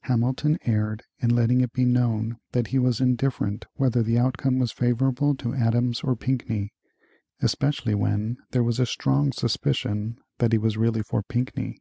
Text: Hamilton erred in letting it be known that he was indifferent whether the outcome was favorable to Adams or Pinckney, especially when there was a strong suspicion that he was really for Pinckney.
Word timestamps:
Hamilton 0.00 0.58
erred 0.64 1.04
in 1.20 1.30
letting 1.36 1.60
it 1.60 1.72
be 1.72 1.84
known 1.84 2.38
that 2.50 2.66
he 2.66 2.80
was 2.80 3.00
indifferent 3.00 3.64
whether 3.76 4.02
the 4.02 4.18
outcome 4.18 4.58
was 4.58 4.72
favorable 4.72 5.36
to 5.36 5.54
Adams 5.54 6.00
or 6.00 6.16
Pinckney, 6.16 6.72
especially 7.42 7.94
when 7.94 8.38
there 8.50 8.64
was 8.64 8.80
a 8.80 8.86
strong 8.86 9.30
suspicion 9.30 10.18
that 10.38 10.50
he 10.50 10.58
was 10.58 10.76
really 10.76 11.04
for 11.04 11.22
Pinckney. 11.22 11.78